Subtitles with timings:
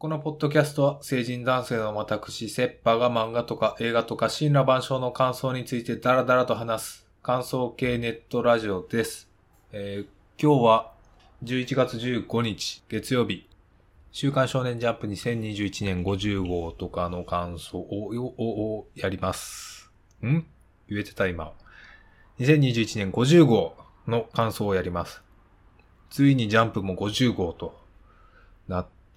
[0.00, 9.28] このポッドキャストは成人男性の私、セッパーが漫画とか映画とか神羅万象の感想についてダラダラと話す感想系ネットラジオです。
[9.72, 10.92] えー今日は
[11.44, 13.46] 11月15日月曜日、
[14.10, 19.90] 週刊少年ジャンプ2021年50号とかの感想をををやります。
[20.24, 20.46] ん？
[20.88, 21.52] 言えてた今。
[22.38, 23.76] 2021年50号
[24.08, 25.22] の感想をやります。
[26.08, 27.78] ついにジャンプも50号と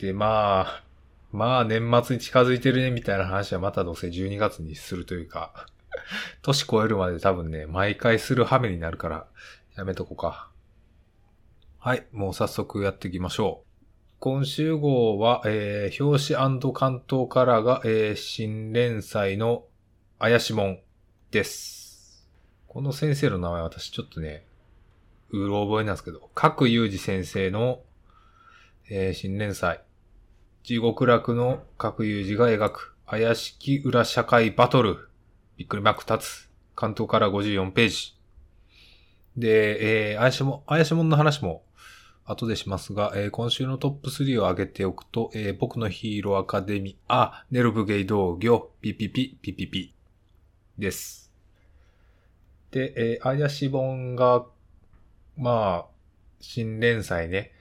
[0.03, 0.83] なって、まあ、
[1.31, 5.67] まあ年末に近づいてるねみたいな話はまたどうせ12月にするというか、
[6.41, 9.27] 年超えるまで多分ね、毎回する羽目になるから、
[9.75, 10.49] やめとこうか。
[11.79, 13.73] はい、もう早速やっていきましょう。
[14.19, 19.65] 今週号は、えー、表紙関東カラーが、えー、新連載の
[20.17, 20.79] 怪しもん
[21.31, 22.25] です。
[22.67, 24.45] この先生の名前私ちょっとね、
[25.31, 27.81] うろ覚えなんですけど、角雄二先生の、
[28.89, 29.81] えー新連載、
[30.63, 35.09] 地獄楽の角雄二が描く怪しき裏社会バトル、
[35.57, 38.15] びっくりマーク立つ、関東から54ページ。
[39.35, 41.63] で、えー、怪しも、怪しもんの話も
[42.23, 49.93] 後でしますが、えー今週のトップ3を挙げておくと、えー僕のヒーローアカデミー、あ、ネルブゲイ同業、ピピピ、ピピピ、
[50.77, 51.29] です。
[52.71, 54.45] で、えー、怪し本が、
[55.35, 55.93] まあ、
[56.39, 57.51] 新連載ね、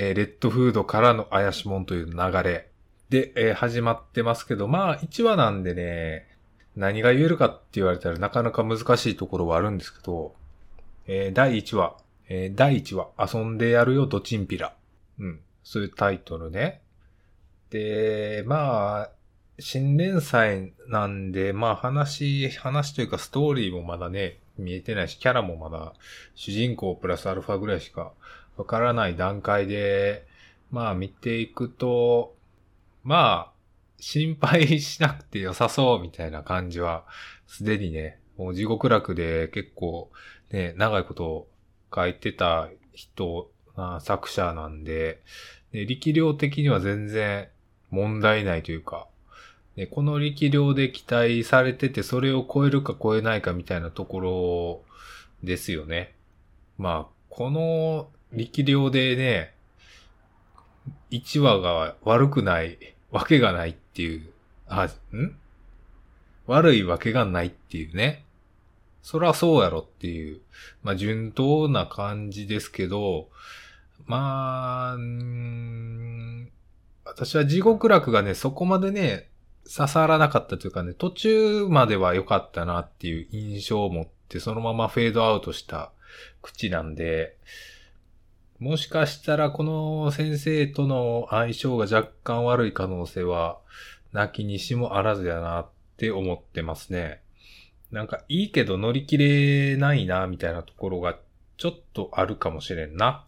[0.00, 2.68] えーレッドフードからの怪しもんという流れ
[3.10, 6.28] で、えー始まってますけど、まあ、1話なんでね、
[6.76, 10.36] 何が言えるかって言われたらなかなか難しいところはあるんですけど、
[11.08, 11.96] えー第1話、
[12.28, 14.72] えー第1話、遊んでやるよ、ドチンピラ。
[15.18, 15.40] うん。
[15.64, 16.80] そういうタイトルね。
[17.70, 19.10] で、まあ、
[19.58, 25.92] 新連載なんで、まあ話、話というかストーリーもまだね、見えてないし、キャラもまだ
[26.36, 28.12] 主人公プラスアルファぐらいしか
[28.58, 30.26] わからない段階で、
[30.70, 32.34] まあ見ていくと、
[33.04, 33.52] まあ、
[34.00, 37.04] 心配しなくて良さそうみたいな感じは、
[37.46, 40.10] すでにね、もう地獄楽で結構
[40.50, 41.48] ね、長いこと
[41.94, 45.22] 書いてた人、あ作者なんで、
[45.72, 47.48] で力量的には全然
[47.90, 49.06] 問題ないというか、
[49.76, 54.82] ね、この力量で期待されてて、それを超えるか超えないかみたいなところ
[55.44, 56.14] ですよね。
[56.76, 59.54] まあ、この力量でね、
[61.10, 62.78] 1話が悪くない
[63.10, 64.30] わけがないっていう、
[64.66, 65.36] あ、ん？
[66.46, 68.24] 悪いわけがないっていうね。
[69.02, 70.40] そらそうやろっていう、
[70.82, 73.28] まあ順当な感じですけど、
[74.06, 74.98] まあ、
[77.04, 79.28] 私は地獄楽がね、そこまでね、
[79.70, 85.92] 刺さらなかったというかね、途中までは良かったなっていう印象を持って、そのままフェードアウトした
[86.40, 87.36] 口なんで、
[88.58, 93.58] もしかしたらこの先生との相性が若干悪い可能性は、
[94.12, 97.20] なきにしもあらずやなって思ってますね。
[97.92, 99.18] なんかいいけど乗り切
[99.72, 101.18] れないな、みたいなところが
[101.56, 103.26] ちょっとあるかもしれんな。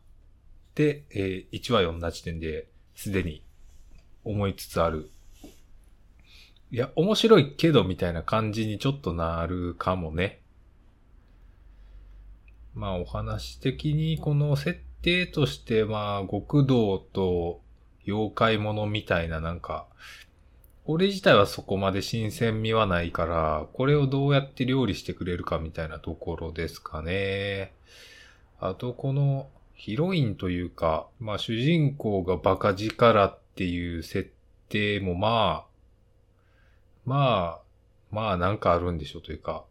[0.71, 3.45] って、えー1話読んだ時点ですでに
[4.25, 5.11] 思いつつある。
[6.73, 10.41] いや、面白いけどみたいな感じにちょっとなるかもね。
[12.75, 17.61] まあお話的にこの設定としてまあ極道と
[18.07, 19.87] 妖怪ものみたいななんか、
[20.85, 27.73] これ自体はそこまで新鮮味はないから、これをどうやって料理してくれるかみたいなところですかね。
[28.59, 34.33] あとこのヒロインというか、まあ主人公がバカ力っていう設
[34.69, 35.71] 定もまあ、
[37.05, 39.65] まあ、まあなんかあるんでしょうというか、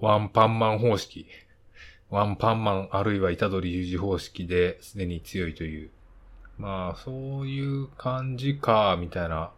[0.00, 1.26] ワンパンマン方式。
[2.10, 5.90] ワンパンマンあるいは虎取裕二方式ですでに強いという。
[6.56, 9.50] まあそういう感じか、みたいな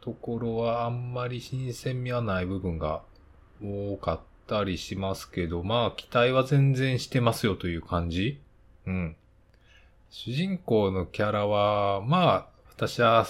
[0.00, 3.02] ところはあんまり新鮮味はない部分が
[3.62, 8.40] 多かったりしますけど、まあ期待は全然してますよという感じ
[8.86, 9.16] うん。
[10.10, 13.26] 主人公のキャラは、まあ私は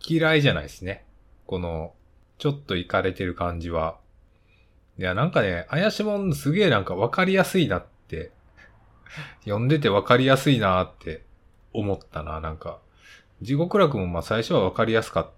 [0.00, 1.04] 嫌いじゃないですね。
[1.46, 1.92] この、
[2.38, 3.98] ちょっとイかれてる感じは。
[4.98, 8.30] いや、なんかね、怪しもんすげえなんかわかりやすいなって、
[9.44, 11.24] 読んでてわかりやすいなって
[11.72, 12.80] 思ったな、なんか。
[13.40, 15.30] 地獄楽もまあ最初はわかりやすかっ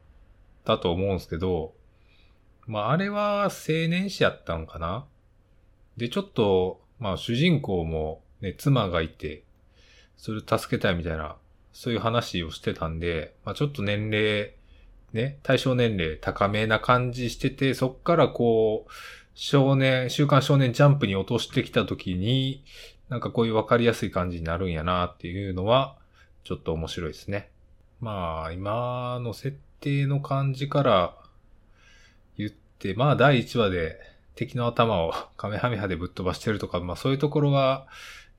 [0.64, 1.74] たと思うんですけど、
[2.66, 3.50] まああれは青
[3.88, 5.06] 年誌やったんかな
[5.96, 9.44] で、ちょっと、まあ主人公もね、妻がいて、
[10.16, 11.36] それを助けたいみたいな、
[11.72, 14.52] そういう話をしてたんで、まあちょっと年齢、
[15.12, 18.90] ね、対象年齢高めな感じしてて、そっからこう、
[19.34, 22.62] 少年、週刊少年ジャンプに落としてきた時に、
[23.08, 25.96] なんかこういうわかりやすい感じになるんやなっていうのは、
[26.44, 27.50] ちょっと面白いですね。
[28.00, 31.16] まあ、今の設定の感じから
[32.36, 33.98] 言って、まあ、第1話で
[34.34, 37.87] 敵の頭を カメハメハでぶっ飛ばしてるとか、まあそういうところは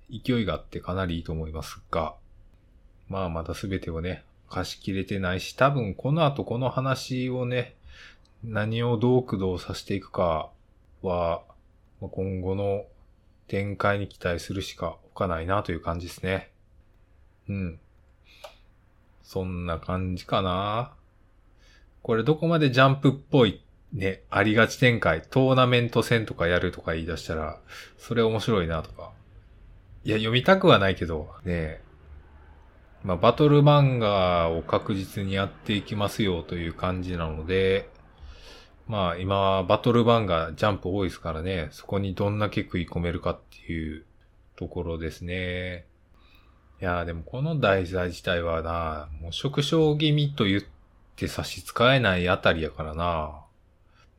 [0.09, 2.15] 勢いがあってかなりいいと思いますが、
[3.09, 7.75] まあまだ全てをね、貸し切れてないし、多分この後この話をね、
[8.43, 10.49] 何をどう駆動させていくか
[11.05, 11.43] は、
[12.01, 12.85] 今後の
[13.47, 16.51] 展開に期待するしか置かないなという感じですね。
[17.47, 17.79] うん。
[19.23, 20.93] そんな感じかな。
[22.01, 23.65] これどこまでジャンプっぽい
[23.95, 27.59] ね、ありがち展開、トーナメント戦とかやるとか言い出したら、
[27.97, 29.11] それ面白いなとか。
[30.03, 31.81] いや、読みたくはないけど、ね、
[33.03, 37.89] まあ、バトル漫画を確実にやっていきますよという感じなので、
[38.87, 44.05] まあ今、バトル漫画、ジャンプ多いですからね、そこにどんだけ食い込めるかっていう
[44.55, 45.85] ところですね。
[46.81, 50.61] いやでもこの題材自体はな、もう縮小気味と言っ
[51.15, 53.41] て差し支えないあたりやからな。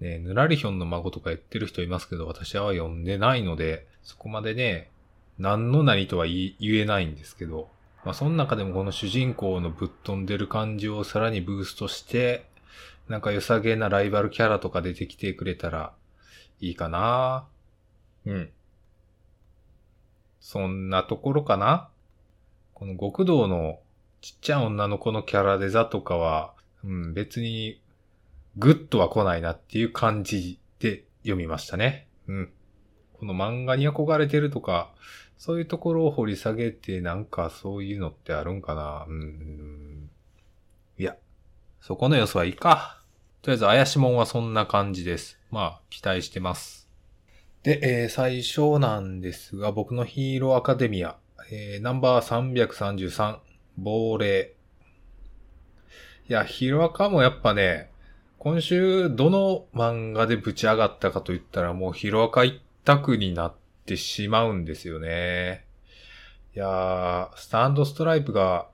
[0.00, 4.90] ね、ぬらりひょんの孫とか言ってる人いますけど、私は読んでないので、そこまでね、
[5.38, 7.68] 何の何とは言えないんですけど、
[8.04, 12.46] まあその中でもこの主人公のぶっ飛んでる感じをさらにブーストして、
[13.08, 15.92] なんか良さげなライバルキャラとか出てきてくれたら
[16.60, 17.46] いいかな。
[18.24, 18.50] うん。
[20.40, 21.88] そんなところかな。
[22.74, 23.80] この極道の
[24.20, 26.52] ちっちゃい女の子のキャラデザとかは、
[26.84, 27.80] うん、別に
[28.56, 32.06] グッとは来ないなっていう感じで読みましたね。
[32.26, 32.52] うん。
[33.18, 34.92] この漫画に憧れてるとか、
[35.38, 39.04] そういうところを掘り下げてなんかそういうのってあるんかな。
[39.08, 40.10] うん。
[40.98, 41.16] いや、
[41.80, 42.95] そこの様子はいいか。
[43.46, 45.38] とりあえず怪しもんはそんな感じです。
[45.52, 46.88] まあ、期待してます。
[47.62, 51.16] で、えー、最初なんですが、僕のヒーローアカデミア、
[51.52, 53.38] えー、ナンバー333、
[53.78, 54.54] 亡霊。
[56.28, 57.92] いや、ヒーローアカもやっぱね、
[58.38, 63.54] 今週どの漫画でぶち上がったかと言ったらもうヒロアカ一択になっ
[63.84, 65.64] てしまうんですよね。
[66.56, 68.66] いやー、スタンドストライプが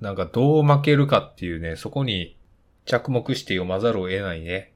[0.00, 2.36] なんかどう負けるかっていうね、そこに
[2.88, 4.72] 着目して読まざるを得ないね、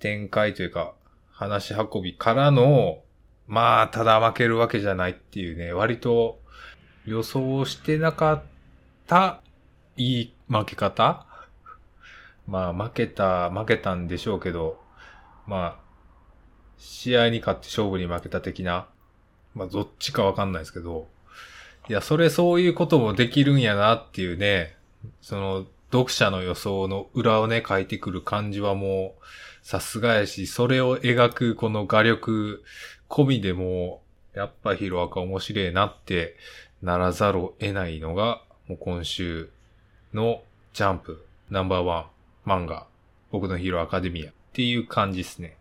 [0.00, 0.92] 展開というか
[1.30, 2.98] 話し運びからの、
[3.46, 6.40] まあ、ただ負けるわけじゃないっていうね、割と
[7.06, 8.42] 予想してなかっ
[9.06, 9.40] た
[9.96, 11.26] いい負け方？
[12.48, 14.80] まあ負けた、負けたんでしょうけど、
[15.46, 15.82] まあ、
[16.78, 18.88] 試合に勝って勝負に負けた的な、
[19.54, 21.06] まあどっちかわかんないですけど、
[21.88, 24.76] いや、それそういうこともできるんやなっていうね、
[25.20, 29.24] その、読者の予想の裏をね、書いてくる感じはもう、
[29.62, 32.64] さすがやし、それを描くこの画力
[33.08, 34.02] 込みでも、
[34.34, 36.36] やっぱヒロアカ面白いなって
[36.82, 39.50] ならざるを得ないのが、もう今週
[40.14, 40.42] の
[40.72, 42.08] ジャンプナンバーワ
[42.46, 42.86] ン漫画、
[43.30, 45.58] 僕のヒーローアカデミアっていう感じですね。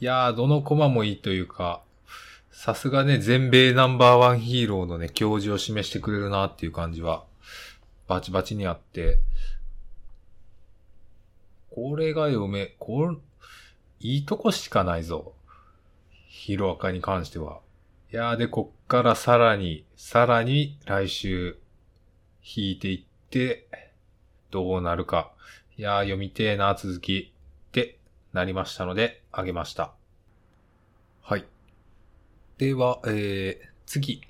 [0.00, 1.82] いやー、どのコマもいいというか、
[2.52, 7.24] さすがね、全米ナンバーワンヒーローのね、教授を示してくれるなっていう感じは、
[8.08, 9.20] バチバチにあって、
[11.70, 13.16] これが読め、これ、
[14.00, 15.32] いいとこしかないぞ。
[16.26, 17.60] ヒロアカに関しては。
[18.12, 21.58] いやーで、こっからさらに、さらに来週、
[22.42, 23.68] 引いていって、
[24.50, 25.30] どうなるか。
[25.76, 27.32] いやー読みてえな続き
[27.68, 27.98] って
[28.32, 29.92] なりましたので、あげました。
[31.22, 31.44] はい。
[32.56, 34.22] では、えー、次。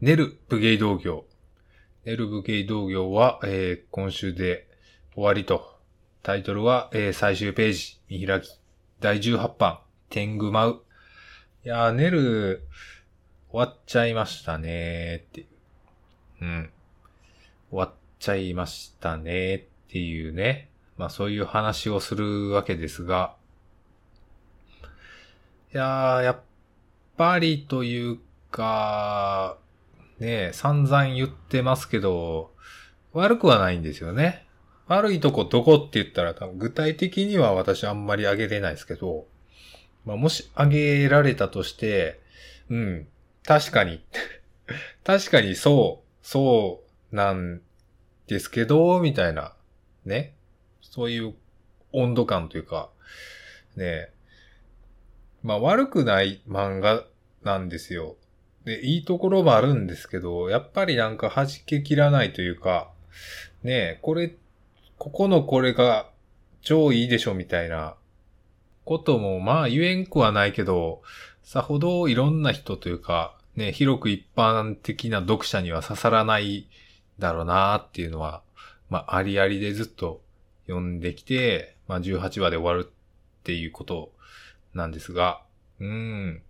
[0.00, 1.25] ネル武芸道業。
[2.06, 4.68] ネル武芸道業は、えー、今週で
[5.14, 5.76] 終わりと。
[6.22, 8.60] タイトルは、えー、最終ページ、見開き。
[9.00, 10.80] 第18版、天狗舞う。
[11.64, 12.62] いやー、ネル、
[13.50, 15.46] 終わっちゃいましたねーっていう。
[16.42, 16.70] うん。
[17.70, 20.68] 終わっちゃいましたねーっていうね。
[20.96, 23.34] まあそういう話をするわけですが、
[25.74, 26.40] いやー、やっ
[27.16, 28.18] ぱりという
[28.52, 29.58] か、
[30.18, 32.52] ね散々言ってますけど、
[33.12, 34.46] 悪くはないんですよね。
[34.86, 39.26] 悪いとこどこって言ったら多分具体的には私あんまり上げれないですけど、
[40.04, 42.20] まあもし上げられたとして、
[42.70, 43.08] うん、
[43.44, 44.04] 確かに
[45.04, 46.82] 確かにそう、そ
[47.12, 47.60] うなん
[48.26, 49.54] ですけど、みたいな、
[50.04, 50.34] ね。
[50.80, 51.34] そういう
[51.92, 52.90] 温度感というか、
[53.76, 54.10] ね、
[55.42, 57.04] まあ悪くない漫画
[57.42, 58.16] なんですよ。
[58.66, 62.90] で、いいところもあるんですけど、やっぱりなんか弾けきらないというか、
[63.62, 64.36] ねこれ、
[64.98, 66.10] ここのこれが
[66.60, 67.94] 超いいでしょみたいな
[68.84, 71.00] こともまあ言えんくはないけど、
[71.42, 76.66] さほどいろんな人というか、ね、広く一般的な読者には刺さらない
[77.18, 78.42] だろうなっていうのは
[78.88, 80.20] まあ、ありありでずっと
[80.66, 84.12] 読んできて、まあ、18話で終わるっていうこと
[84.74, 85.42] なんですが、
[85.80, 86.42] うーん、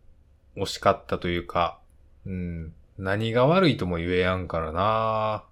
[0.56, 1.78] 惜しかったというか、
[2.26, 5.44] うん、何が悪いとも言えやんからな。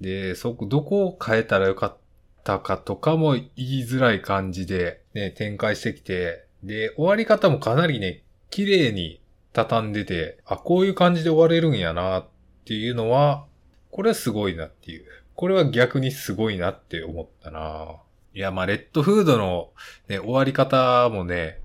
[0.00, 1.96] で、そこ、どこを変えたらよかっ
[2.44, 9.20] たかとかも言いづらい感じで、ね、展開してきて、で、終わり方もかなりね、綺麗に
[9.52, 12.26] 畳んでて、あ、こういう感じで終われるんやなっ
[12.64, 13.46] ていうのは、
[13.90, 15.04] これはすごいなっていう。
[15.34, 17.96] これは逆にすごいなって思ったな。
[18.34, 19.70] いや、まあ、レッドフードの、
[20.08, 21.60] ね、終わり方もね、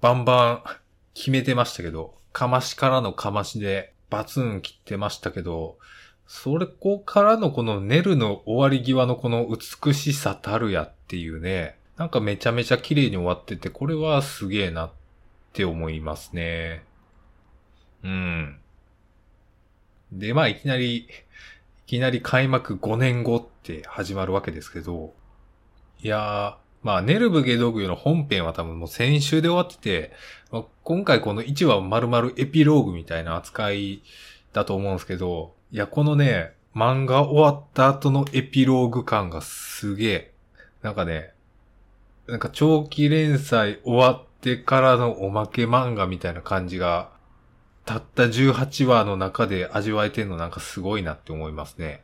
[0.00, 0.62] バンバン
[1.14, 5.78] 決めてましたけど、かましからのかましでバツン切ってましたけど、
[6.26, 14.90] それこからのこのネルの終わり際のこの美しさたるやっていうね、なんかめちゃめちゃ綺麗に終わってて、これはすげえなっ
[15.52, 16.84] て思いますね。
[18.02, 18.58] うん。
[20.10, 21.06] で、まあいきなり、い
[21.86, 25.14] きなり開幕5年後って始まるわけですけど、
[26.00, 30.12] いやー、まあ、ネルブゲドグヨの本編は多分もう先週で終わってて、
[30.50, 34.02] まあ、今回この1話丸々エピローグみたいな扱い
[34.52, 40.32] だと思うんですけど、いや、このね、漫画終わった後のエピローグ感がすげえ。
[40.82, 41.32] なんかね、
[42.26, 47.10] なんか長期連載終わってからのおまけ漫画みたいな感じが、
[47.84, 52.02] たった18話の中で味わえてんのなんかすごいなって思いますね。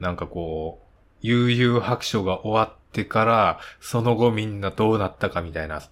[0.00, 0.81] なんかこう、
[1.22, 5.82] 悠々白書が終わってから、その後みんなどうなったかみたいな、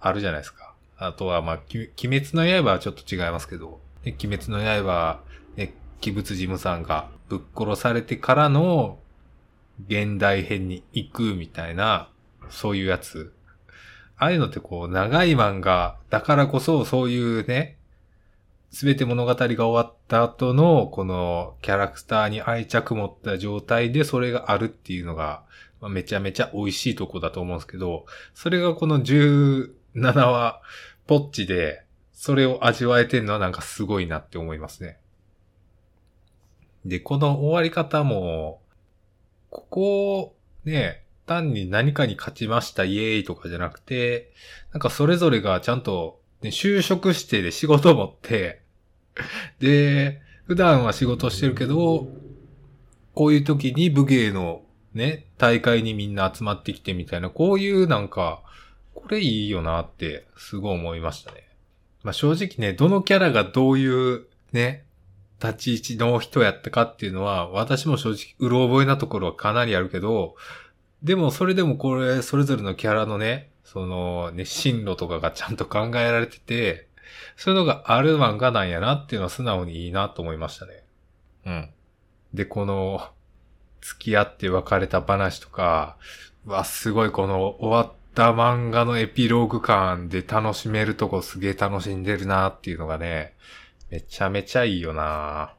[0.00, 0.74] あるじゃないですか。
[0.96, 5.20] あとは、まあ、鬼滅の刃はちょっと違いますけど、鬼滅の刃、
[5.56, 8.98] ね、鬼物事務さんがぶっ殺されてからの
[9.88, 12.08] 現代編に行くみたいな、
[12.48, 13.32] そういうやつ。
[14.18, 17.76] ああいうのってこう、長い漫画だからこそ、そういうね、
[18.76, 25.44] すべて物語が終わった後の、このキャラクターに愛着持った状態でそれがあるっていうのが、
[25.88, 28.04] めちゃめちゃ美味しいとこだと思うんですけど、
[28.34, 30.60] それがこの17話、
[31.06, 34.98] ポッチで、それを味わえてるのはなんかすごいなって思いますね。
[36.84, 38.60] で、この終わり方も、
[39.48, 44.34] ここを、ね、単に何かに勝ちましたイエーイとかじゃなくて、
[44.74, 48.65] なんかそれぞれがちゃんとね、就職してで仕事を持って、
[49.60, 52.08] で、普段は仕事してるけど、
[53.14, 54.62] こういう時に武芸の
[54.94, 58.42] ね、大会にみんな集まってきてみたいな、こういうなんか、
[58.94, 61.46] これいいよなってすごい思いましたね。
[62.02, 64.84] まあ正直ね、どのキャラがどういうね、
[65.42, 70.34] 立ち位置の人やったかっていうのは、私も正直、うろ覚えなところはかなりあるけど、
[71.02, 76.88] でもそれでもこれ、それぞれのキャラのね、そのね、進路とかがちゃんと考えられてて、
[77.36, 80.84] そういうのがある漫画なんやなっていうのは素直にいいなと思いましたね。
[81.46, 81.70] うん。
[82.34, 83.08] で、この、
[83.80, 85.96] 付き合って別れた話とか、
[86.44, 93.34] わ、すごいこの終わった漫画のエピローグ感で楽しめるとこすげえ楽しんでるなっていうのがね、
[93.90, 95.54] めちゃめちゃいいよな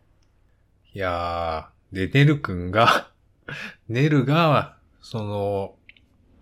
[0.94, 3.12] いやー、で、ネルくんが
[3.88, 5.76] ネルが、その、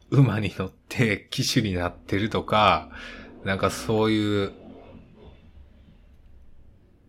[0.10, 2.90] 馬に乗って騎手になってるとか、
[3.44, 4.54] なんかそういう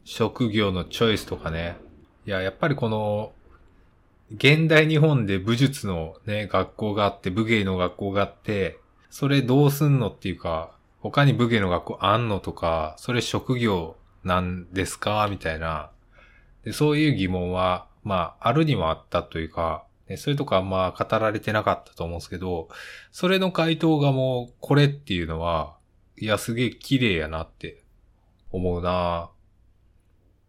[0.07, 1.77] 職業のチョイスとかね。
[2.27, 3.33] いや、やっぱりこの、
[4.31, 8.79] 現代日本で武術のね、学校があって、武芸の学校があって、
[9.11, 10.71] それどうすんのっていうか、
[11.01, 15.27] 他に武芸の学校あんのとか、それ職業なんですか？
[15.29, 15.91] みたいな。
[16.65, 22.69] でそういう疑問は、まあ、あるにもあったというか、ね、そういうとこあんま語られてなかったと思うんですけど、
[23.11, 25.75] それの回答がもうこれっていうのは、
[26.17, 27.83] いや、すげえ綺麗やなって
[28.53, 29.31] 思うな。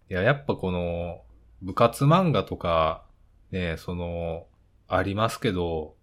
[0.10, 1.22] いや、やっぱこの、
[1.62, 3.04] 部活漫画とか、
[3.52, 4.46] ね、その、
[4.88, 5.96] ありますけど、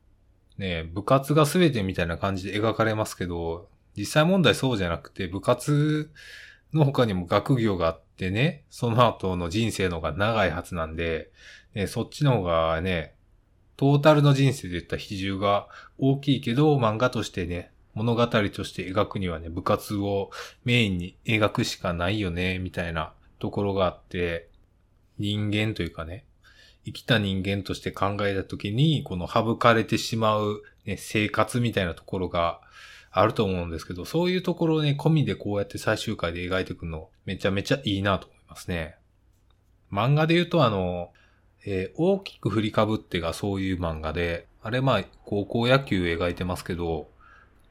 [0.58, 6.10] ね、部活が全てみたいな感じで描かれますけど、実際問題そうじゃなくて、部活
[6.72, 11.30] の他にも学業があってね、その後の人生の方が長いはずなんで、
[11.74, 13.14] ね、そっちの方がね、
[13.76, 15.68] トータルの人生で言った比重が
[15.98, 20.30] 大きいけど、漫画としてね、物語として描くにはね、部活を
[20.64, 23.12] メインに描くしかないよね、みたいな
[23.44, 24.48] ところがあって、
[25.18, 26.24] 人間というかね、
[26.86, 32.62] 生きた人間として考えたときに、この省かれてしまう、ね、生活みたいなところが
[33.10, 38.96] あると思うんですけど、そういうところをね、込みでこうやって最終回で描いていくの、めちゃめちゃいいなと思いますね。
[39.92, 41.12] 漫画で言うとあの、
[41.66, 47.08] えー、大きく振りかぶってがそういう漫画で、あれまあ、高校野球を描いてますけど、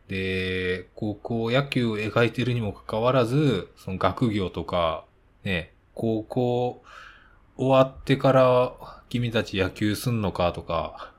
[0.07, 5.05] で、高校野球を描いてるにもかかわらず、その学業とか、
[5.43, 6.83] ね、高校
[7.57, 8.73] 終わってから
[9.09, 11.11] 君たち野球すんのかとか、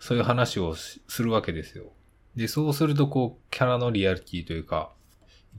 [0.00, 1.84] そういう話をするわけですよ。
[2.34, 4.90] で、そうするとこう、キャラのリアリティというか、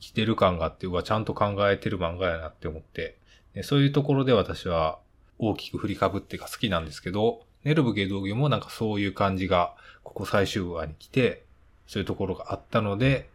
[0.02, 3.18] 生きてる感があって、うわ、ちゃんと考えてる漫画やなって思って、
[3.54, 4.98] でそういうところで私は
[5.38, 11.44] 大きく振りかぶってが好きなんですけど、ネルブゲ道魚もなんかそういう感じが、ここ最終話に来て、
[11.88, 13.30] そういうところがあったので、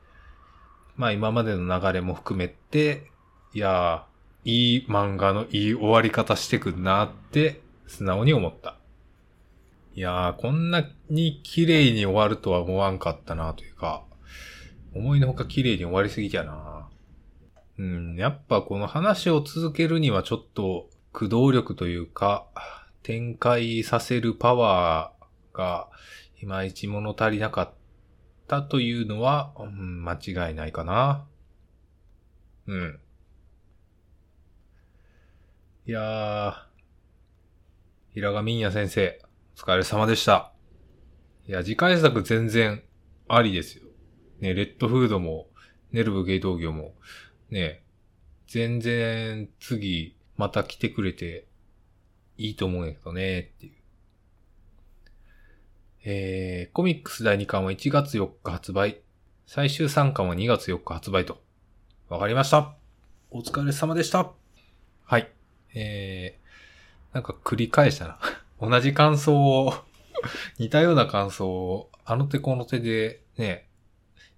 [0.97, 3.11] まあ今までの流れも含めて、
[3.55, 8.77] いやー、いい漫画のいい終わり方してくんなって素直に思った。
[9.95, 14.05] いやー、こんなに綺麗に終わるとは思わんかったなというか、
[14.95, 16.89] 思いのほか綺麗に終わりすぎじゃな。
[17.79, 22.47] うん、やっぱこの話を続けるにはちょっと駆動力というか、
[23.03, 25.89] 展開させるパワーが
[26.41, 27.71] いまいち物足りなかっ
[28.47, 31.25] たというのは、うん、間違いないかな。
[32.67, 33.01] うん。
[35.89, 36.55] いやー、
[38.13, 39.19] 平賀民也先生、
[39.57, 40.53] お疲れ様でした。
[41.47, 42.83] いや、次回作全然
[43.27, 43.85] ありですよ。
[44.41, 45.47] ね、レッドフードも、
[45.93, 46.95] ネルブゲイト業も、
[47.49, 47.83] ね、
[48.49, 51.47] 全然次また来てくれて
[52.37, 53.73] いいと思うんやけどね、っていう。
[56.05, 59.01] えー、コミックス第2巻は1月4日発売。
[59.47, 61.41] 最終3巻は2月4日発売と。
[62.11, 62.75] わかりました。
[63.31, 64.33] お疲れ様でした。
[65.07, 65.38] はい。
[65.75, 68.19] えー、なんか繰り返したな。
[68.61, 69.75] 同じ感想を
[70.59, 73.69] 似たような感想を、あの手この手でね、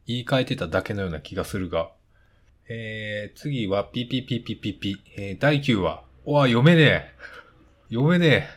[0.07, 1.91] 言い換えてただけのような気がするが。
[2.69, 5.01] えー、次はピピピピピピ。
[5.17, 6.03] えー、第9話。
[6.25, 7.15] おわ、読めねえ。
[7.89, 8.49] 読めねえ。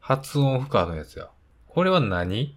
[0.00, 1.28] 発音不可のやつや。
[1.66, 2.56] これは何？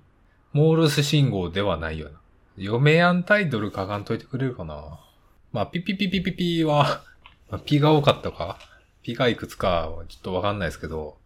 [0.53, 2.19] モールス信号ではないよな。
[2.57, 4.99] 読めやんタイトル書かんといてくれるかな。
[5.51, 7.03] まあ、ピピピピピピは、
[7.49, 8.59] まあ、ピが多かったか
[9.09, 11.17] ピがいくつかはちょっとわかんないですけど。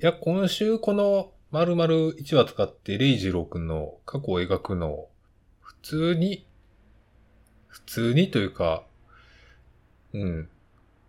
[0.00, 5.06] いや、今週この丸々1話使ってレイジロー君の過去を描くの、
[5.60, 6.46] 普通に、
[7.68, 8.84] 普通にというか、
[10.12, 10.48] うん。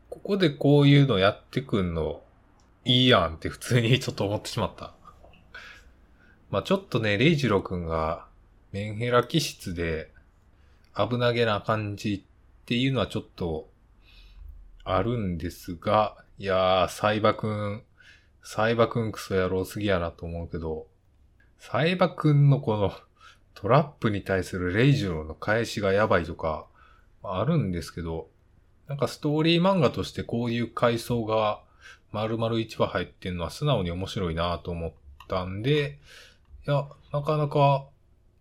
[0.09, 2.21] ここでこういうのやってくんの、
[2.85, 4.93] いいやんって普通にちょっと思ってしまった。
[6.49, 8.25] まあちょっとね、レイジロー君が
[8.71, 10.11] メンヘラ気質で
[10.95, 13.69] 危なげな感じっていうのはちょっと
[14.89, 17.83] あるんですが、いやー、サイバくん、
[18.41, 20.87] サイバくんクソ野郎すぎやなと思うけど、
[21.57, 22.93] サイバくんのこの
[23.53, 26.67] トラップに対するレイジローの返しがやばいとか、
[27.21, 28.29] あるんですけど、
[28.87, 31.61] なんかストーリー漫画としてこういう回想が
[32.13, 34.93] 丸々1話入ってんのは素直に面白いなと思っ
[35.27, 35.99] たんで、
[36.65, 37.87] いや、なかなか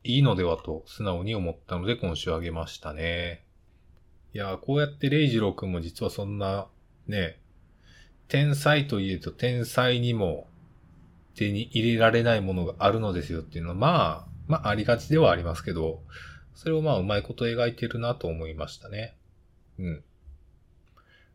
[0.05, 3.46] いいのではと素直に思ったので今週あげましたね。
[4.35, 6.67] いや、こうやってレイジロー君も実はそんな、
[7.07, 7.39] ね、
[8.29, 10.49] 天才といえど天才にも
[11.35, 16.03] 手に入れられないものがあるのですよっていうのは、まあ、まあありがちではありますけど、
[16.55, 19.15] それをまあうまいこと描いてるなと思いましたね。
[19.79, 20.05] うん。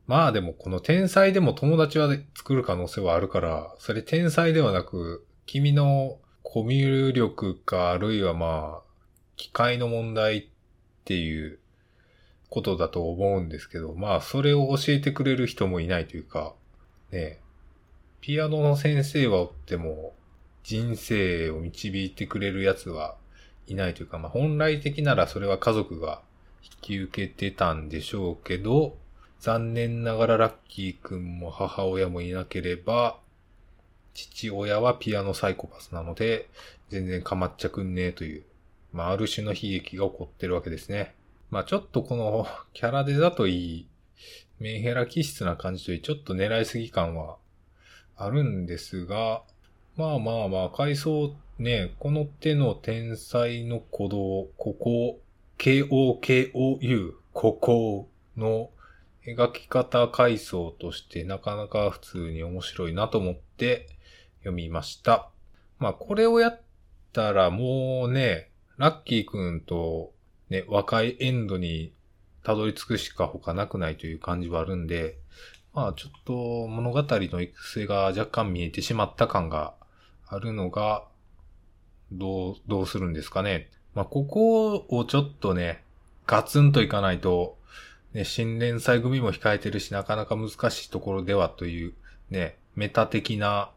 [0.08, 8.82] まあでもこの天才でも友達は作る可能性はあるから、それ天才ではなく、君のコミュ力か、あるいはまあ、
[9.38, 10.46] 機械の問題っ
[11.06, 11.60] ていう
[12.52, 16.54] ことだと思うんですけど、まあそれを教えてくれる人もいないというか、
[17.12, 17.40] ね
[18.20, 20.14] ピアノの先生はおっても、
[20.64, 23.16] 人生を導いてくれるやつは
[23.66, 26.22] いないというか、まあ本来的ならそれは家族が
[26.62, 28.98] 引き受けてたんでしょうけど、
[29.40, 33.18] 残念ながらラッキーくんも母親もいなければ、
[34.14, 36.50] 父親はピアノサイコパスなので、
[36.90, 38.44] 全然かまっちゃくんねえという、
[38.92, 41.16] まあ、ある種の悲劇が起こってるわけですね。
[41.52, 43.88] まあ、ちょっとこの キャラデザといい、
[44.60, 47.38] メンヘラ気質な感じといい、ちょっと狙いすぎ感は
[48.16, 49.44] あるんですが、
[49.98, 55.20] まあまあまあ、回想ね、この手の天才の鼓動、ここ、
[55.60, 58.72] KOKOU、ここの
[59.28, 63.88] 描き方階層としてなかなか普通に面白いなと思って
[64.40, 65.30] 読みました。
[65.78, 66.62] まあこれをやっ
[67.14, 70.14] たらもうね、ラッキーくんと
[70.52, 71.94] ね、若いエンドに
[72.44, 75.18] たどり着くしか他なくないという感じはあるんで、
[75.74, 79.74] まあちょっと物語の育成が若干見えてしまった感が
[80.28, 81.06] あるのが、
[82.12, 83.70] どう、どうするんですかね。
[83.96, 85.86] まあここをちょっとね、
[86.28, 87.58] ガツンといかないと、
[88.14, 91.94] ね、新連載組も控えてるし、なかなか難しいところではという、
[92.30, 93.72] ね、メタ的な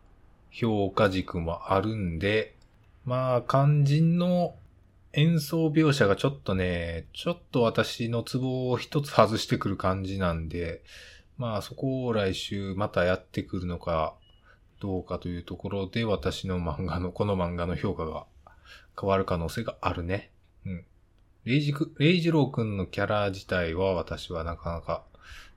[0.50, 2.56] 評価軸もあるんで、
[3.04, 4.56] まあ、肝心の
[5.16, 10.83] 演奏描写がちょっとね、ちょっと私のツボを一つ外してくる感じなんで、
[11.38, 14.14] まあそこを来週またやってくるのか、
[14.81, 18.27] どうかというところで私の漫画の、 この漫画の評価が
[19.00, 20.31] 変わる可能性があるね。
[20.66, 20.85] うん。
[21.44, 25.05] レイジク、レイジロー君のキャラ自体は私はなかなか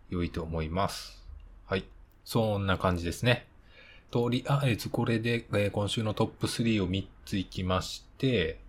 [0.10, 1.26] 良いと思います。
[1.66, 1.86] はい。
[2.26, 3.48] そんな感じですね。
[4.10, 8.60] とりあえずこれで、えー、今週のトップ3を3ついきまして、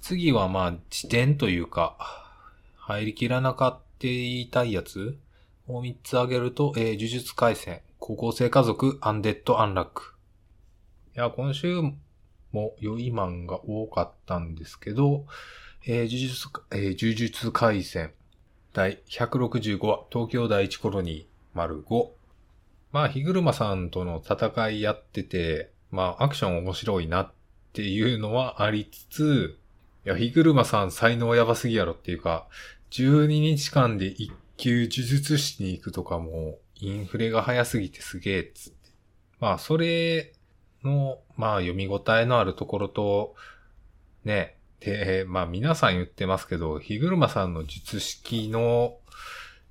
[0.00, 1.96] 次はまあ、辞典というか、
[2.76, 5.16] 入りきらなかったいたいやつ
[5.68, 10.14] を3つ挙げると、えー、呪術回戦、高校生家族、アンデッド・アンラック。
[11.14, 11.80] いや、今週
[12.52, 15.26] も良い漫画多かったんですけど、
[15.86, 18.12] えー、呪術、えー、呪術回戦、
[18.72, 22.10] 第165話、東京第一コロニー、丸5。
[22.96, 27.32] まあ、日車さんとの戦いやってて、まあ、アクション面白いなっ
[27.74, 29.58] ていうのはありつつ、
[30.06, 32.48] いや、日車さん才能やばすぎやろっていうか、
[32.92, 38.90] 12日間で一級呪術師に行くとかも、インフレが早すぎてすげえっつって。
[39.40, 40.32] まあ、それ
[40.82, 43.34] の、まあ、読み応えのあるところと、
[44.24, 48.96] ね、で、まあ、皆さん言ってますけど、日車さんの術式の、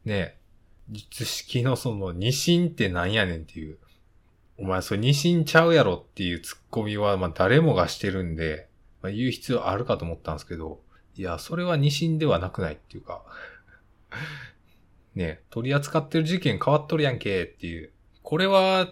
[0.03, 0.37] ね、
[0.89, 3.77] 術式のその二進ってなんやねんっていう。
[4.57, 8.69] お前それ二進ちゃうやろっていうツッコミはまあ誰もがしてるんで、
[9.01, 10.79] まあ、言う必要あるかと思ったんですけど、
[11.17, 13.23] いや、それは二進ではなくないっていうか
[15.15, 17.91] ね、取り扱ってる事件変わっとるやんけっていう。
[18.21, 18.89] これは、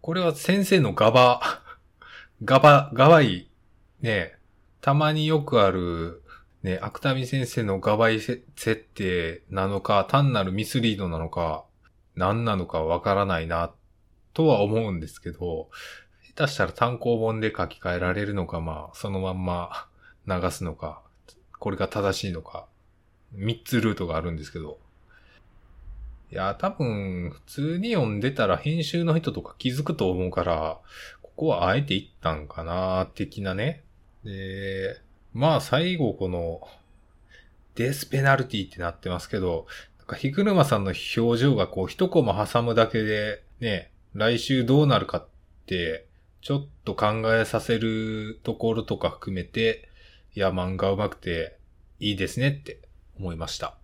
[0.00, 1.62] これは先生のガバ、
[2.44, 3.48] ガバ、ガバい、
[4.00, 4.36] ね、
[4.80, 6.22] たまによくある、
[6.68, 8.42] ね、芥見先生のガバイ設
[8.76, 11.64] 定なのか、単なるミスリードなのか、
[12.14, 13.72] 何なのかわからないな、
[14.34, 15.70] とは思うんですけど、
[16.36, 19.88] 下手したら単行本で書き換えられるのか、まあ、そのまんま
[20.28, 21.00] 流すのか、
[21.58, 22.66] これが正しいのか、
[23.32, 24.78] 三つルートがあるんですけど。
[26.30, 30.78] いや、多分、普通に読んでたら編集の人とか気づくと思うから、
[31.22, 33.84] ここはあえて言ったんかな、的なね。
[34.22, 35.00] で、
[35.38, 36.66] まあ最後この、
[37.76, 45.26] デスペナルティってなってますけど、なんかヒグルマさんの表情がこう一コマ挟むだけで、ね、来週どうなるかっ
[45.66, 46.06] て、
[46.40, 49.88] ちょっと考えさせるところとか含めて、
[50.34, 51.56] いや、漫画上手くて
[52.00, 52.80] いいですねって
[53.16, 53.76] 思いました。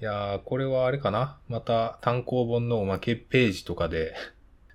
[0.00, 1.36] いやー、これはあれかな？
[1.50, 4.14] また単行本のおまけページとかで、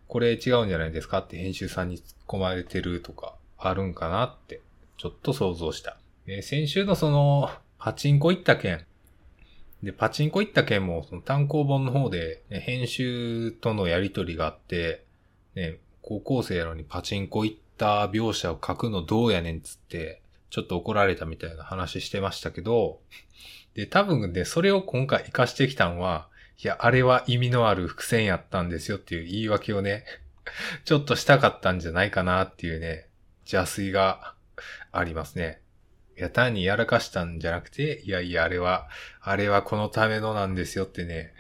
[0.08, 1.18] これ違うんじゃないですか？
[1.22, 4.62] って編集さんに突っ込まれてるとかあるんかなって。
[4.98, 5.98] ちょっと想像した。
[6.28, 8.86] えー、先週のその、パチンコ行った件。
[9.84, 15.04] で、パチンコ行った件も、その単行本の方で、ね、編集とのやりとりがあって、
[15.56, 23.00] ね、高校生やのにパチンコ行った描写を書くのどうやねんつって、ちょっと怒られたみたいな話してましたけど、
[23.74, 26.30] で、多分ね、それを今回活かしてきたんは、
[26.64, 30.06] いや、あれは意味のある伏線やったんですよっていう言い訳をね、
[30.86, 33.08] ちょっとしたかったんじゃないかなっていうね、
[33.46, 34.35] 邪推が
[34.98, 35.62] ありますね。
[36.18, 38.88] いや、単にやらかしたんじゃなくて、いやいや、あれは、
[39.22, 41.34] あれはこのためのなんですよってね。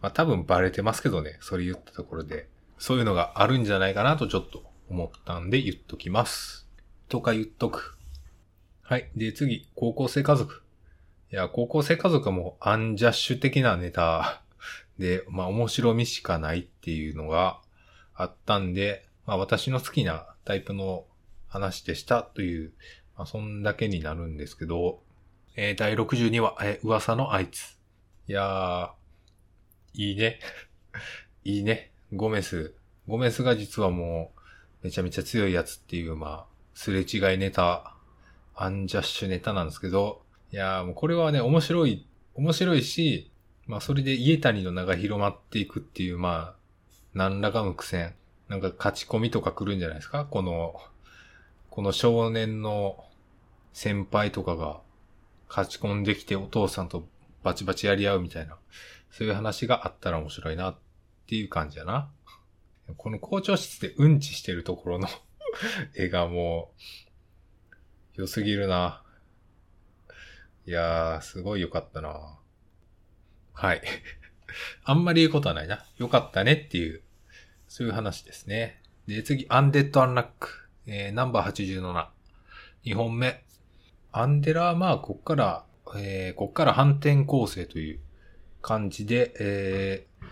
[0.00, 2.48] まあ多分バレてますけどね、それ言ったところで。
[2.78, 6.66] そういうのがあるんじゃないかなとちょっと思ったんで言っときます。
[7.08, 7.96] とか言っとく。
[8.82, 9.10] はい。
[9.14, 10.62] で、次、高校生家族。
[11.32, 14.42] いや、高校生家族はもうアンジャッシュ的なネタ
[14.98, 17.60] で、まあ面白みしかないっていうのが
[18.14, 21.04] あったんで、まあ私の好きなタイプの
[21.50, 22.72] 話でしたという、
[23.18, 25.02] まあ、そんだけになるんですけど、
[25.56, 27.76] えー、第62話、えー、噂のあいつ。
[28.28, 28.90] いやー、
[29.94, 30.40] いいね。
[31.44, 31.90] いいね。
[32.14, 32.74] ゴメス。
[33.06, 34.32] ゴメスが実はも
[34.82, 37.94] う、めちゃめちゃ強いやつっていう、まあ、すれ違いネタ、
[38.54, 43.30] アンジャッシュネタなんですけど、いやーもうこれはね、面白い、面白いし、
[43.66, 46.56] まあそれで家谷の名が広まっていくっていう、まあ、
[47.14, 48.14] 何らかの苦戦。
[48.48, 50.24] なんか勝ち込みとか来るんじゃないですか？
[50.24, 50.80] この、
[51.80, 53.06] この少年の
[53.72, 54.82] 先輩とかが
[55.48, 57.08] 勝ち込んできてお父さんと
[57.42, 58.58] バチバチやり合うみたいな、
[59.10, 60.76] そういう話があったら面白いなっ
[61.26, 62.10] ていう感じやな。
[62.98, 65.08] この校長室でうんちしてるところの
[65.96, 66.70] 絵がも
[68.18, 69.02] う、良すぎるな。
[70.66, 72.38] いやー、すごい良かったな。
[73.54, 73.80] はい。
[74.84, 75.86] あんまり言うことはないな。
[75.96, 77.00] 良かったねっていう、
[77.68, 78.82] そういう話ですね。
[79.06, 80.59] で、次、アンデッド・アンラック。
[80.86, 82.06] えー、ナンバー87。
[82.84, 83.44] 2本目。
[84.12, 85.64] アンデラーまあ、こっから、
[85.96, 88.00] えー、こっから反転構成という
[88.62, 90.24] 感じで、えー、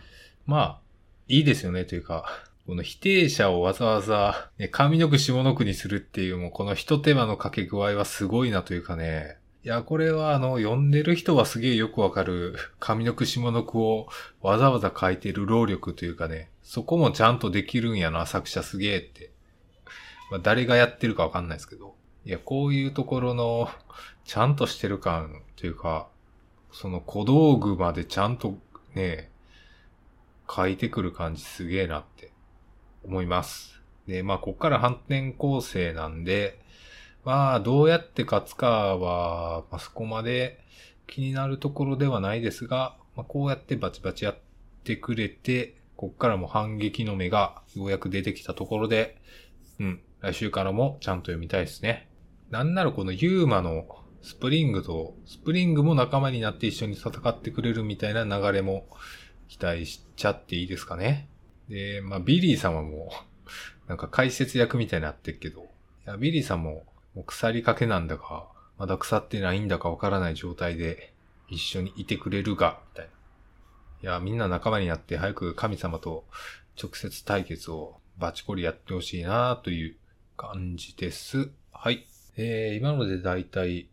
[0.46, 0.80] まあ、
[1.28, 2.24] いいですよね、というか、
[2.66, 14.08] この否定者をわざわざ、ね、上の句下の句にするっていう、もうこの一手間の掛け具合はすごいなというかね、いや、これはあの、読んでる人はすげえよくわかる、上の句下の句を
[14.40, 19.30] わざわざ書いてる労力というかね、そこもちゃんとできるんやな、作者すげえって。
[20.30, 21.94] まあ、誰がやってるかわかんないですけど。
[22.24, 23.68] いや、こういうところの、
[24.24, 26.08] ちゃんとしてる感というか、
[26.72, 28.58] その小道具までちゃんと
[28.94, 29.30] ね、
[30.50, 32.32] 書いてくる感じすげえなって
[33.04, 33.80] 思います。
[34.06, 36.60] で、まあ、こっから反転構成なんで、
[37.24, 40.60] まあ、どうやって勝つかは、まあ、そこまで
[41.06, 44.38] 気になるところではないですが、まあ、こうやってバチバチやっ
[44.84, 49.20] てくれて、こっからも反撃の目がようやく出てきたところで、
[49.80, 52.08] うん、来週からもちゃんと読みたいですね。
[52.50, 53.86] なんならこのユーマの
[54.22, 58.86] スプリングと、スプリングも仲間になって一緒に戦ってくれるみたいな流れも
[59.48, 61.28] 期待しちゃっていいですかね。
[61.68, 63.12] で、まあ、ビリーさんはも、
[63.86, 65.64] なんか解説役みたいになってるけど、い
[66.06, 71.12] や、ビリーさんも、もう腐りかけなんだか、まだ腐ってないんだかわからない状態で
[71.48, 74.10] 一緒にいてくれるが、みたいな。
[74.10, 76.24] いや、みんな仲間になって早く神様と
[76.80, 79.96] 直接対決をバチコリやってほしいなという
[80.38, 81.50] 感じです。
[81.72, 82.06] はい。
[82.36, 83.88] えー、今のでだいたい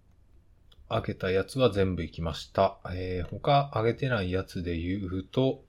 [0.88, 2.78] 開けたやつは全部行きました。
[2.94, 5.64] えー、他開げてないやつで言うと、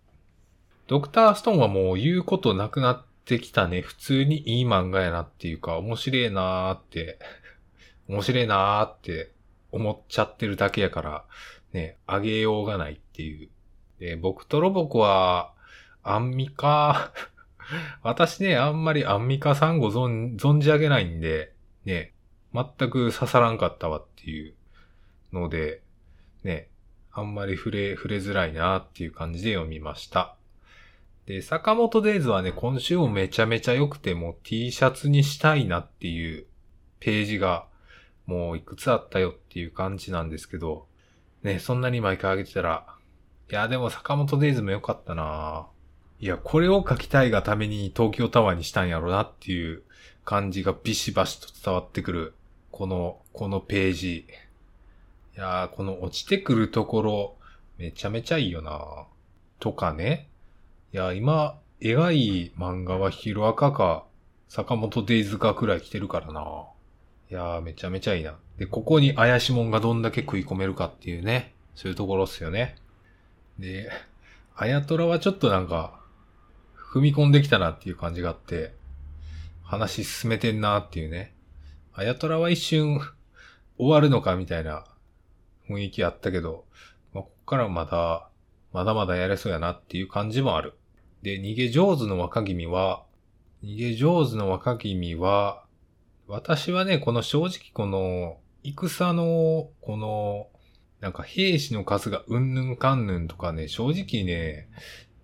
[0.86, 3.80] ドクターストーンはもう言うことなくなってきたね。
[3.80, 7.18] 普通にいい漫画やなっていうか、面白いなーって、
[8.06, 9.32] 面白いなーって
[9.72, 11.24] 思っちゃってるだけやから、
[11.72, 13.48] ね、あげようがないっていう。
[13.98, 15.54] で、僕とロボコは、
[16.02, 17.12] アンミカ、
[18.02, 21.52] 私ね、あんまりアンミカさんご存存じ上げないんで、
[21.85, 22.12] ね、
[22.52, 24.55] 全く刺さらんかったわっていう
[25.33, 25.83] ので、
[26.44, 26.68] ね、
[27.12, 30.37] あんまり触れ、触れづらいなっていう感じで読みました。
[31.26, 36.46] で、坂本デイズはね、今週もめちゃめちゃ良くて、もう T シャツにしたいなっていう
[37.00, 37.66] ページが
[38.26, 40.87] もういくつあったよっていう感じなんですけど、
[41.42, 42.87] ね、そんなに毎回あげてたら、
[43.50, 45.68] いや、でも坂本デイズも良かったな
[46.18, 49.83] いや、これを書きたいがために東京タワーにしたんやろなっていう
[50.24, 52.35] 感じがビシバシと伝わってくる、
[52.70, 54.26] この、このページ。
[55.37, 57.37] いやー、この落ちてくるところ、
[57.76, 59.05] めちゃめちゃいいよな
[59.61, 60.29] とかね。
[60.94, 64.05] いや、今、描い漫画はヒロアカか、
[64.48, 66.64] 坂本デイズかくらい来てるからな。
[67.31, 68.37] いやー、めちゃめちゃいいな。
[68.57, 71.52] で、ここに怪しもんがどんだけ食い込めるかっていうね。
[71.74, 72.76] そういうところっすよね。
[73.59, 73.90] で、
[74.55, 75.95] あやとらはちょっとなんか、
[76.92, 78.75] 踏み込んできたなっていう感じがあって、
[79.62, 81.35] 話進めてんなっていうね。
[81.92, 83.01] あやとらは一瞬
[83.79, 84.85] 終わるのかみたいな
[85.68, 86.64] 雰囲気あったけど、
[87.12, 88.29] まあ、こっからまだ、
[88.72, 90.75] まだまだやれそうやなっていう感じもある。
[91.22, 93.05] で、逃げ上手の若君は、
[93.64, 95.64] 逃げ上手の若君は、
[96.29, 100.49] 私はね、この正直この、戦の、この、
[101.01, 104.68] なんか兵士の数がうんぬんかんぬんとかね、正直ね、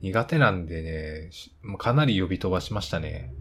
[0.03, 1.31] 苦手なんでね、
[1.79, 3.33] かなり呼び飛ばしましたね。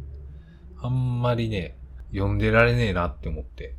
[0.80, 1.76] あんまりね、
[2.13, 3.76] 読んでられねえなって思って。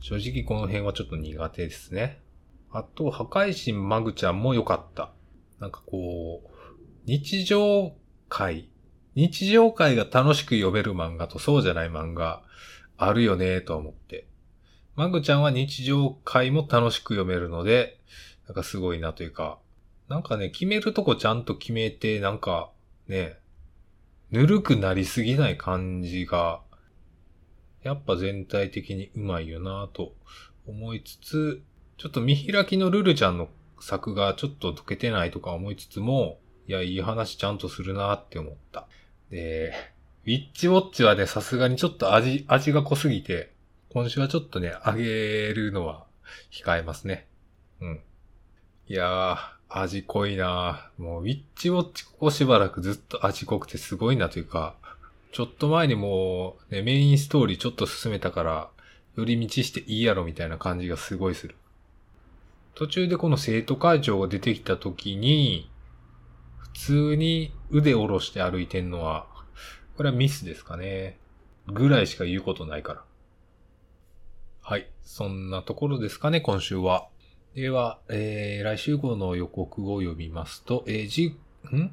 [0.00, 2.22] 正直この辺はちょっと苦手ですね。
[2.70, 5.12] あと、破壊神マグちゃんも良かった。
[5.60, 6.50] なんかこう、
[7.04, 7.94] 日常
[8.30, 8.70] 会、
[9.14, 12.42] 日常会が楽しく読める漫画とそうじゃない漫画
[12.96, 14.26] あるよねと思って。
[14.94, 18.00] マグちゃんは日常会も楽しく読めるので、
[18.46, 19.58] なんかすごいなというか、
[20.08, 22.70] なんかね、決めるとこちゃんと決めて、なんか
[23.08, 23.38] ね、
[24.30, 26.60] ぬるくなりすぎない感じが、
[27.82, 30.14] やっぱ全体的にうまいよなぁと
[30.66, 31.62] 思いつつ、
[31.98, 33.48] ちょっと見開きのルルちゃんの
[33.80, 36.38] 作がちょっと解けてないとか思いつつも、
[36.68, 38.88] いや、いい話ちゃんとするなって思った。
[39.30, 39.72] で、
[40.24, 43.52] ウィッチウォッチはね、さすがにちょっと味、味が濃すぎて、
[43.90, 46.04] 今週はちょっとね、あげるのは
[46.50, 47.28] 控えますね。
[47.80, 48.00] うん。
[48.88, 54.76] いやー、味濃いなもう、ウィッチウォッチここしばらくずっと味濃くてすごいなというか、
[55.32, 58.70] ちょっと前にもう、ね、メインストーリーちょっと進めたから、
[59.16, 61.56] 寄り道していいやろみたいな感じがすごいする。
[62.74, 65.70] 途中でこの生徒会長が出てきた時に、
[66.58, 69.26] 普通に腕下ろして歩いてんのは、
[69.96, 71.18] これはミスですかね。
[71.66, 73.04] ぐらいしか言うことないから。
[74.60, 74.88] はい。
[75.04, 77.08] そんなところですかね、今週は。
[77.56, 81.34] では、えー、来週号の予告を読みますと、えー、じ、
[81.74, 81.90] ん？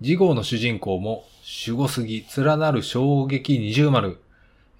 [0.00, 1.24] 次号の主人公も
[1.66, 4.20] 守護すぎ、連なる衝撃二重丸、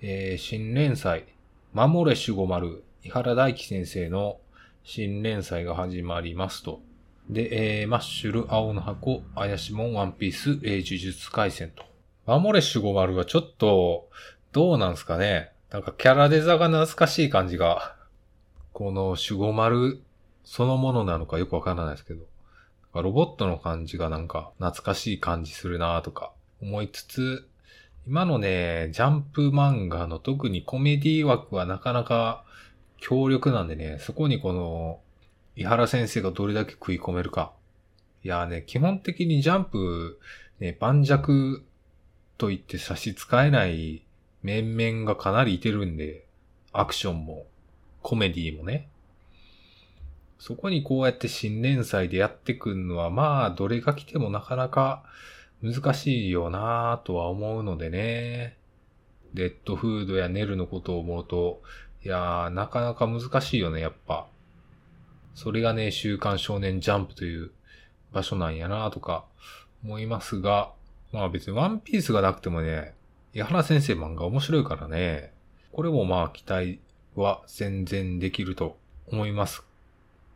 [0.00, 1.24] えー、新連載、
[1.72, 4.36] 守れ守護丸、伊原大輝先生の
[4.84, 6.80] 新連載が始まりますと。
[7.28, 11.84] で、えー、マッシュル、青の箱、怪しもん、ワンピース、えー、呪術回戦と。
[12.26, 14.08] 守れ守護丸はちょっと、
[14.52, 15.50] どうなんすかね。
[15.72, 17.95] なんかキャラデザが懐かしい感じが。
[18.76, 20.02] この守護丸
[20.44, 22.26] そのものなのかよくわからないですけど、
[22.92, 27.48] ロボットの感じがなんか懐かしい感じするなとか思いつつ、
[28.06, 32.44] 今のね、ジャンプ漫画の特にコメディ枠はなかなか
[32.98, 35.00] 強力なんでね、そこにこの、
[35.56, 37.52] 井原先生がどれだけ食い込めるか。
[38.24, 40.20] いやね、基本的にジャンプ、
[40.60, 41.16] ね、盤石
[42.36, 44.02] と言って差し支えない
[44.42, 46.26] 面々がかなりいてるんで、
[46.74, 47.46] アクションも、
[48.06, 48.88] コメディもね。
[50.38, 55.02] そこにこうやって新連載でやってくんのは、まあ、どれが来てもなかなか
[55.60, 58.58] 難しいよなぁとは思うのでね。
[59.34, 61.62] デッドフードやネルのことを思うと、
[62.04, 64.28] いやー、なかなか難しいよね、やっぱ。
[65.34, 67.50] それがね、週刊少年ジャンプという
[68.12, 69.24] 場所なんやなとか
[69.82, 70.70] 思いますが、
[71.10, 72.94] まあ別にワンピースがなくてもね、
[73.32, 75.32] 矢原先生漫画面白いからね、
[75.72, 76.78] これもまあ期待
[77.16, 78.76] は全然できると
[79.08, 79.64] 思います。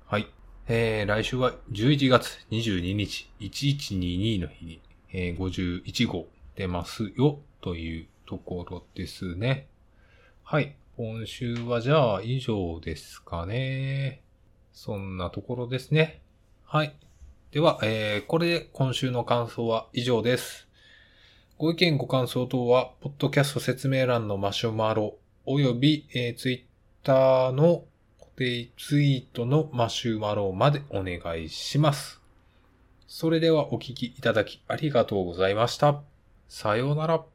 [0.06, 0.26] はい。
[0.68, 4.80] えー、来週は11月22日、1122の日に、
[5.12, 9.66] えー、51号出ますよというところですね。
[10.42, 10.74] はい。
[10.96, 14.22] 今週はじゃあ以上ですかね。
[14.72, 16.20] そんなところですね。
[16.64, 16.94] はい。
[17.50, 20.68] では、えー、これで今週の感想は以上です。
[21.58, 26.69] ご意見ご感想等は、ポッドキャスト説明欄のマシュマロ、および、えー、ツイッ
[27.02, 27.84] ターの
[28.18, 32.20] 固定ツイートのマシュマロまでお願いします。
[33.06, 36.02] それではお聞きいただきありがとうございました。
[36.48, 37.29] さようなら。